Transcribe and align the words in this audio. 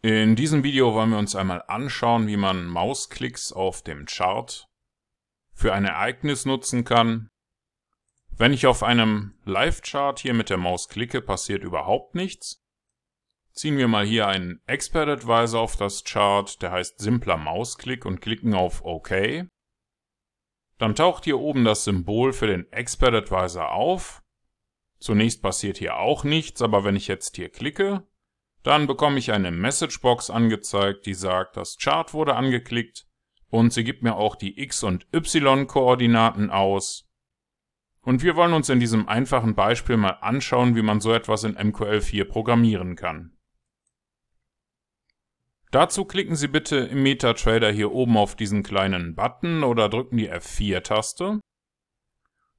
In 0.00 0.36
diesem 0.36 0.62
Video 0.62 0.94
wollen 0.94 1.10
wir 1.10 1.18
uns 1.18 1.34
einmal 1.34 1.64
anschauen, 1.66 2.28
wie 2.28 2.36
man 2.36 2.66
Mausklicks 2.66 3.52
auf 3.52 3.82
dem 3.82 4.06
Chart 4.06 4.68
für 5.52 5.72
ein 5.72 5.84
Ereignis 5.84 6.44
nutzen 6.44 6.84
kann. 6.84 7.30
Wenn 8.30 8.52
ich 8.52 8.68
auf 8.68 8.84
einem 8.84 9.34
Live-Chart 9.44 10.16
hier 10.20 10.34
mit 10.34 10.50
der 10.50 10.56
Maus 10.56 10.88
klicke, 10.88 11.20
passiert 11.20 11.64
überhaupt 11.64 12.14
nichts. 12.14 12.64
Ziehen 13.50 13.76
wir 13.76 13.88
mal 13.88 14.06
hier 14.06 14.28
einen 14.28 14.62
Expert 14.66 15.08
Advisor 15.08 15.60
auf 15.60 15.74
das 15.74 16.04
Chart, 16.04 16.62
der 16.62 16.70
heißt 16.70 17.00
simpler 17.00 17.36
Mausklick 17.36 18.06
und 18.06 18.20
klicken 18.20 18.54
auf 18.54 18.84
OK. 18.84 19.48
Dann 20.78 20.94
taucht 20.94 21.24
hier 21.24 21.40
oben 21.40 21.64
das 21.64 21.82
Symbol 21.82 22.32
für 22.32 22.46
den 22.46 22.70
Expert 22.70 23.14
Advisor 23.14 23.72
auf. 23.72 24.22
Zunächst 25.00 25.42
passiert 25.42 25.76
hier 25.76 25.96
auch 25.96 26.22
nichts, 26.22 26.62
aber 26.62 26.84
wenn 26.84 26.94
ich 26.94 27.08
jetzt 27.08 27.34
hier 27.34 27.48
klicke, 27.48 28.06
dann 28.62 28.86
bekomme 28.86 29.18
ich 29.18 29.32
eine 29.32 29.50
Messagebox 29.50 30.30
angezeigt, 30.30 31.06
die 31.06 31.14
sagt, 31.14 31.56
das 31.56 31.78
Chart 31.78 32.12
wurde 32.12 32.34
angeklickt 32.34 33.06
und 33.50 33.72
sie 33.72 33.84
gibt 33.84 34.02
mir 34.02 34.16
auch 34.16 34.36
die 34.36 34.60
X- 34.60 34.82
und 34.82 35.06
Y-Koordinaten 35.14 36.50
aus. 36.50 37.08
Und 38.02 38.22
wir 38.22 38.36
wollen 38.36 38.52
uns 38.52 38.68
in 38.68 38.80
diesem 38.80 39.08
einfachen 39.08 39.54
Beispiel 39.54 39.96
mal 39.96 40.18
anschauen, 40.20 40.76
wie 40.76 40.82
man 40.82 41.00
so 41.00 41.12
etwas 41.12 41.44
in 41.44 41.56
MQL4 41.56 42.24
programmieren 42.24 42.96
kann. 42.96 43.38
Dazu 45.70 46.06
klicken 46.06 46.34
Sie 46.34 46.48
bitte 46.48 46.76
im 46.76 47.02
MetaTrader 47.02 47.70
hier 47.70 47.92
oben 47.92 48.16
auf 48.16 48.34
diesen 48.34 48.62
kleinen 48.62 49.14
Button 49.14 49.62
oder 49.62 49.90
drücken 49.90 50.16
die 50.16 50.32
F4-Taste. 50.32 51.40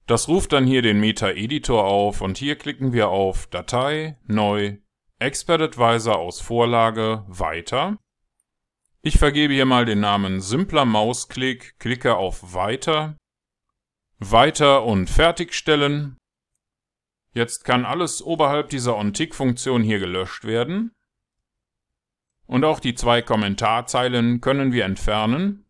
Das 0.05 0.27
ruft 0.27 0.53
dann 0.53 0.67
hier 0.67 0.83
den 0.83 0.99
Meta-Editor 0.99 1.83
auf 1.83 2.21
und 2.21 2.37
hier 2.37 2.55
klicken 2.55 2.93
wir 2.93 3.09
auf 3.09 3.47
Datei, 3.47 4.19
Neu, 4.25 4.77
Expert 5.21 5.61
Advisor 5.61 6.17
aus 6.17 6.39
Vorlage 6.39 7.25
Weiter. 7.27 7.97
Ich 9.01 9.17
vergebe 9.17 9.53
hier 9.53 9.65
mal 9.65 9.83
den 9.83 9.99
Namen 9.99 10.39
simpler 10.39 10.85
Mausklick, 10.85 11.77
klicke 11.77 12.15
auf 12.15 12.53
Weiter, 12.53 13.17
Weiter 14.19 14.85
und 14.85 15.09
Fertigstellen. 15.09 16.15
Jetzt 17.33 17.65
kann 17.65 17.83
alles 17.83 18.21
oberhalb 18.21 18.69
dieser 18.69 18.95
OnTick-Funktion 18.95 19.83
hier 19.83 19.99
gelöscht 19.99 20.45
werden. 20.45 20.93
Und 22.45 22.63
auch 22.63 22.79
die 22.79 22.95
zwei 22.95 23.21
Kommentarzeilen 23.21 24.39
können 24.39 24.71
wir 24.71 24.85
entfernen. 24.85 25.65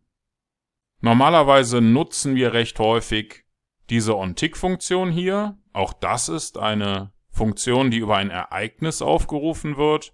Normalerweise 1.00 1.80
nutzen 1.80 2.36
wir 2.36 2.52
recht 2.52 2.78
häufig 2.78 3.44
diese 3.90 4.16
OnTick-Funktion 4.16 5.10
hier. 5.10 5.58
Auch 5.72 5.92
das 5.92 6.28
ist 6.28 6.56
eine 6.56 7.12
Funktion, 7.30 7.90
die 7.90 7.98
über 7.98 8.16
ein 8.16 8.30
Ereignis 8.30 9.02
aufgerufen 9.02 9.76
wird. 9.76 10.12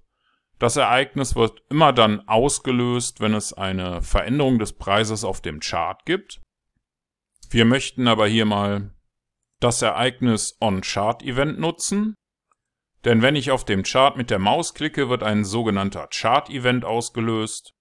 Das 0.59 0.77
Ereignis 0.77 1.37
wird 1.37 1.63
immer 1.69 1.93
dann 1.93 2.27
ausgelöst, 2.29 3.21
wenn 3.21 3.35
es 3.35 3.53
eine 3.53 4.01
Veränderung 4.03 4.59
des 4.59 4.73
Preises 4.73 5.25
auf 5.25 5.41
dem 5.41 5.61
Chart 5.61 6.05
gibt. 6.07 6.41
Wir 7.51 7.65
möchten 7.65 8.09
aber 8.09 8.27
hier 8.27 8.45
mal 8.45 8.95
das 9.61 9.83
Ereignis 9.83 10.57
OnChart-Event 10.61 11.59
nutzen. 11.59 12.15
Denn 13.05 13.23
wenn 13.23 13.37
ich 13.37 13.51
auf 13.51 13.65
dem 13.65 13.83
Chart 13.83 14.17
mit 14.17 14.31
der 14.31 14.39
Maus 14.39 14.75
klicke, 14.75 15.09
wird 15.09 15.23
ein 15.23 15.45
sogenannter 15.45 16.09
Chart-Event 16.09 16.85
ausgelöst. 16.85 17.73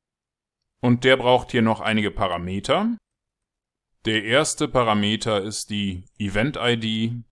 Und 0.81 1.03
der 1.03 1.17
braucht 1.17 1.52
hier 1.52 1.61
noch 1.61 1.81
einige 1.81 2.11
Parameter. 2.11 2.97
Der 4.05 4.23
erste 4.23 4.67
Parameter 4.67 5.42
ist 5.42 5.72
die 5.72 6.05
Event-ID, 6.20 7.23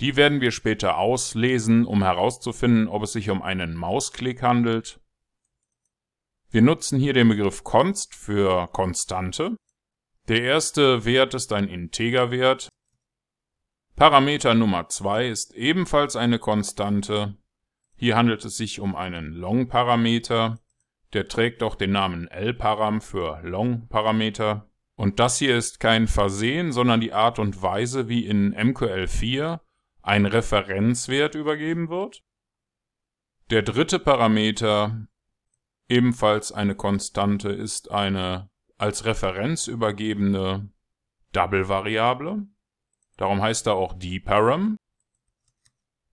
die 0.00 0.16
werden 0.16 0.40
wir 0.40 0.50
später 0.50 0.98
auslesen, 0.98 1.86
um 1.86 2.02
herauszufinden, 2.02 2.88
ob 2.88 3.02
es 3.02 3.12
sich 3.12 3.30
um 3.30 3.42
einen 3.42 3.74
Mausklick 3.74 4.42
handelt. 4.42 5.00
Wir 6.50 6.62
nutzen 6.62 6.98
hier 6.98 7.12
den 7.12 7.28
Begriff 7.28 7.64
const 7.64 8.14
für 8.14 8.68
Konstante. 8.68 9.56
Der 10.28 10.42
erste 10.42 11.04
Wert 11.04 11.34
ist 11.34 11.52
ein 11.52 11.68
Integerwert. 11.68 12.68
Parameter 13.96 14.54
Nummer 14.54 14.88
2 14.88 15.28
ist 15.28 15.54
ebenfalls 15.54 16.16
eine 16.16 16.38
Konstante. 16.38 17.36
Hier 17.96 18.16
handelt 18.16 18.44
es 18.44 18.56
sich 18.56 18.80
um 18.80 18.96
einen 18.96 19.32
Long-Parameter. 19.32 20.58
Der 21.12 21.28
trägt 21.28 21.62
auch 21.62 21.74
den 21.74 21.92
Namen 21.92 22.28
L-Param 22.28 23.00
für 23.00 23.40
Long-Parameter. 23.42 24.68
Und 24.96 25.20
das 25.20 25.38
hier 25.38 25.56
ist 25.56 25.80
kein 25.80 26.06
Versehen, 26.06 26.72
sondern 26.72 27.00
die 27.00 27.12
Art 27.12 27.38
und 27.38 27.62
Weise, 27.62 28.08
wie 28.08 28.26
in 28.26 28.54
MQL4 28.54 29.60
ein 30.02 30.26
Referenzwert 30.26 31.34
übergeben 31.34 31.88
wird. 31.88 32.22
Der 33.50 33.62
dritte 33.62 33.98
Parameter, 33.98 35.06
ebenfalls 35.88 36.52
eine 36.52 36.74
Konstante, 36.74 37.50
ist 37.50 37.90
eine 37.90 38.50
als 38.78 39.04
Referenz 39.04 39.68
übergebene 39.68 40.70
Double-Variable. 41.32 42.46
Darum 43.16 43.40
heißt 43.40 43.66
er 43.66 43.74
auch 43.74 43.94
dparam. 43.94 44.76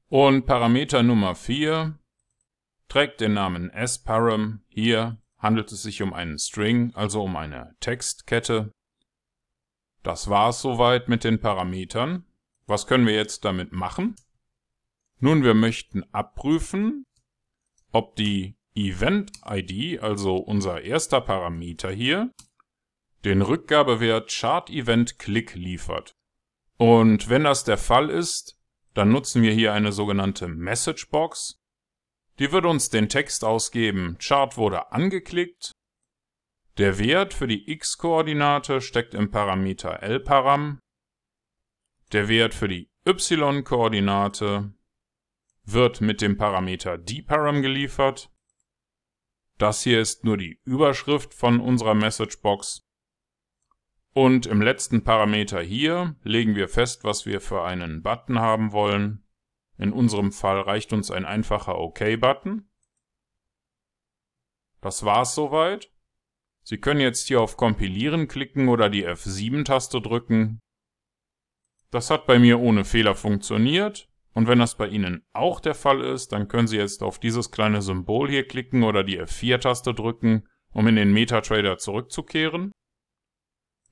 Und 0.07 0.45
Parameter 0.45 1.03
Nummer 1.03 1.35
4 1.35 1.97
trägt 2.87 3.21
den 3.21 3.33
Namen 3.33 3.71
sparam. 3.87 4.63
Hier 4.67 5.21
handelt 5.37 5.71
es 5.71 5.81
sich 5.81 6.01
um 6.01 6.13
einen 6.13 6.37
String, 6.37 6.93
also 6.93 7.23
um 7.23 7.35
eine 7.35 7.75
Textkette. 7.79 8.71
Das 10.03 10.29
war's 10.29 10.61
soweit 10.61 11.07
mit 11.09 11.23
den 11.23 11.39
Parametern. 11.39 12.25
Was 12.69 12.85
können 12.85 13.07
wir 13.07 13.15
jetzt 13.15 13.45
damit 13.45 13.71
machen? 13.71 14.15
Nun, 15.17 15.43
wir 15.43 15.55
möchten 15.55 16.03
abprüfen, 16.13 17.07
ob 17.91 18.15
die 18.15 18.57
Event-ID, 18.75 20.03
also 20.03 20.35
unser 20.35 20.83
erster 20.83 21.19
Parameter 21.19 21.89
hier, 21.89 22.31
den 23.25 23.41
Rückgabewert 23.41 24.29
Chart-Event-Click 24.29 25.55
liefert. 25.55 26.13
Und 26.77 27.27
wenn 27.27 27.43
das 27.43 27.63
der 27.63 27.79
Fall 27.79 28.11
ist, 28.11 28.59
dann 28.93 29.11
nutzen 29.11 29.41
wir 29.41 29.51
hier 29.51 29.73
eine 29.73 29.91
sogenannte 29.91 30.47
Messagebox. 30.47 31.59
Die 32.37 32.51
wird 32.51 32.65
uns 32.65 32.91
den 32.91 33.09
Text 33.09 33.43
ausgeben, 33.43 34.19
Chart 34.19 34.57
wurde 34.57 34.91
angeklickt. 34.91 35.71
Der 36.77 36.99
Wert 36.99 37.33
für 37.33 37.47
die 37.47 37.71
x-Koordinate 37.71 38.79
steckt 38.79 39.15
im 39.15 39.31
Parameter 39.31 40.03
lparam 40.03 40.77
der 42.11 42.27
Wert 42.27 42.53
für 42.53 42.67
die 42.67 42.89
y-Koordinate 43.05 44.73
wird 45.63 46.01
mit 46.01 46.21
dem 46.21 46.37
Parameter 46.37 46.97
dparam 46.97 47.61
geliefert. 47.61 48.31
Das 49.57 49.83
hier 49.83 49.99
ist 49.99 50.23
nur 50.23 50.37
die 50.37 50.59
Überschrift 50.63 51.33
von 51.33 51.59
unserer 51.59 51.93
Messagebox. 51.93 52.87
Und 54.13 54.47
im 54.47 54.61
letzten 54.61 55.03
Parameter 55.03 55.61
hier 55.61 56.15
legen 56.23 56.55
wir 56.55 56.67
fest, 56.67 57.03
was 57.03 57.25
wir 57.25 57.41
für 57.41 57.63
einen 57.63 58.01
Button 58.01 58.39
haben 58.39 58.71
wollen. 58.71 59.23
In 59.77 59.93
unserem 59.93 60.31
Fall 60.31 60.59
reicht 60.61 60.91
uns 60.91 61.11
ein 61.11 61.25
einfacher 61.25 61.77
OK-Button. 61.77 62.67
Das 64.81 65.05
war's 65.05 65.35
soweit. 65.35 65.91
Sie 66.63 66.77
können 66.77 67.01
jetzt 67.01 67.27
hier 67.27 67.41
auf 67.41 67.57
Kompilieren 67.57 68.27
klicken 68.27 68.67
oder 68.67 68.89
die 68.89 69.07
F7-Taste 69.07 70.01
drücken. 70.01 70.59
Das 71.91 72.09
hat 72.09 72.27
bei 72.27 72.39
mir 72.39 72.59
ohne 72.59 72.85
Fehler 72.85 73.15
funktioniert. 73.15 74.07
Und 74.33 74.47
wenn 74.47 74.59
das 74.59 74.75
bei 74.77 74.87
Ihnen 74.87 75.25
auch 75.33 75.59
der 75.59 75.75
Fall 75.75 76.01
ist, 76.01 76.31
dann 76.31 76.47
können 76.47 76.67
Sie 76.67 76.77
jetzt 76.77 77.01
auf 77.01 77.19
dieses 77.19 77.51
kleine 77.51 77.81
Symbol 77.81 78.29
hier 78.29 78.47
klicken 78.47 78.83
oder 78.83 79.03
die 79.03 79.19
F4-Taste 79.19 79.93
drücken, 79.93 80.47
um 80.71 80.87
in 80.87 80.95
den 80.95 81.11
MetaTrader 81.11 81.77
zurückzukehren. 81.77 82.71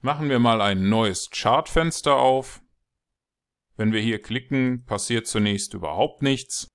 Machen 0.02 0.30
wir 0.30 0.40
mal 0.40 0.62
ein 0.62 0.90
neues 0.90 1.32
Chartfenster 1.32 2.16
auf. 2.16 2.62
Wenn 3.76 3.92
wir 3.92 4.00
hier 4.00 4.22
klicken, 4.22 4.86
passiert 4.86 5.28
zunächst 5.28 5.74
überhaupt 5.74 6.22
nichts. 6.22 6.68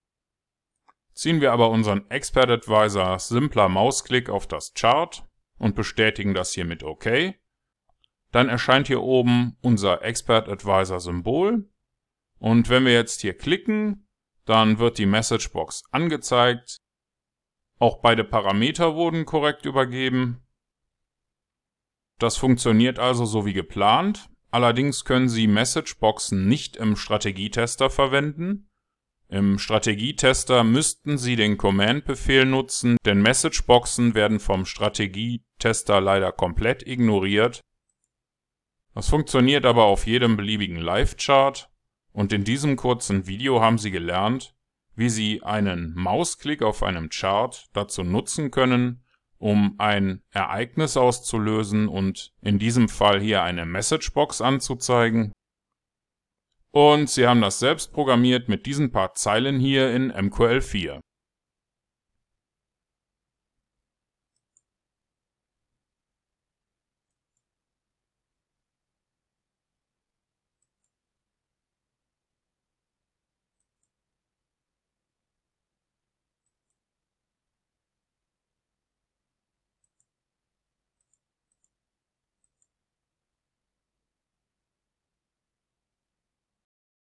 Ziehen 1.14 1.40
wir 1.40 1.52
aber 1.52 1.70
unseren 1.70 2.10
Expert 2.10 2.50
Advisor 2.50 3.18
simpler 3.18 3.68
Mausklick 3.68 4.28
auf 4.28 4.46
das 4.46 4.72
Chart 4.74 5.24
und 5.58 5.76
bestätigen 5.76 6.34
das 6.34 6.52
hier 6.52 6.64
mit 6.64 6.82
OK, 6.82 7.34
dann 8.32 8.48
erscheint 8.48 8.88
hier 8.88 9.02
oben 9.02 9.56
unser 9.60 10.02
Expert 10.02 10.48
Advisor 10.48 11.00
Symbol. 11.00 11.68
Und 12.38 12.68
wenn 12.68 12.84
wir 12.84 12.92
jetzt 12.92 13.20
hier 13.20 13.36
klicken, 13.36 14.08
dann 14.46 14.78
wird 14.78 14.98
die 14.98 15.06
Messagebox 15.06 15.84
angezeigt. 15.92 16.78
Auch 17.78 18.00
beide 18.00 18.24
Parameter 18.24 18.96
wurden 18.96 19.26
korrekt 19.26 19.66
übergeben. 19.66 20.42
Das 22.18 22.36
funktioniert 22.36 22.98
also 22.98 23.26
so 23.26 23.46
wie 23.46 23.52
geplant. 23.52 24.28
Allerdings 24.50 25.04
können 25.04 25.28
Sie 25.28 25.46
Messageboxen 25.46 26.48
nicht 26.48 26.76
im 26.76 26.96
Strategietester 26.96 27.90
verwenden. 27.90 28.68
Im 29.28 29.58
Strategietester 29.58 30.62
müssten 30.62 31.16
Sie 31.16 31.36
den 31.36 31.56
Command-Befehl 31.56 32.44
nutzen, 32.44 32.96
denn 33.04 33.22
Messageboxen 33.22 34.14
werden 34.14 34.40
vom 34.40 34.66
Strategietester 34.66 36.00
leider 36.00 36.32
komplett 36.32 36.86
ignoriert 36.86 37.62
das 38.94 39.08
funktioniert 39.08 39.64
aber 39.64 39.84
auf 39.84 40.06
jedem 40.06 40.36
beliebigen 40.36 40.76
Live-Chart 40.76 41.70
und 42.12 42.32
in 42.32 42.44
diesem 42.44 42.76
kurzen 42.76 43.26
Video 43.26 43.60
haben 43.60 43.78
Sie 43.78 43.90
gelernt, 43.90 44.54
wie 44.94 45.08
Sie 45.08 45.42
einen 45.42 45.94
Mausklick 45.94 46.62
auf 46.62 46.82
einem 46.82 47.08
Chart 47.08 47.68
dazu 47.72 48.02
nutzen 48.02 48.50
können, 48.50 49.04
um 49.38 49.74
ein 49.78 50.22
Ereignis 50.30 50.96
auszulösen 50.96 51.88
und 51.88 52.32
in 52.42 52.58
diesem 52.58 52.88
Fall 52.88 53.20
hier 53.20 53.42
eine 53.42 53.64
Messagebox 53.64 54.40
anzuzeigen. 54.40 55.32
Und 56.70 57.10
Sie 57.10 57.26
haben 57.26 57.40
das 57.40 57.58
selbst 57.58 57.92
programmiert 57.92 58.48
mit 58.48 58.66
diesen 58.66 58.92
paar 58.92 59.14
Zeilen 59.14 59.58
hier 59.58 59.92
in 59.94 60.12
MQL4. 60.12 61.00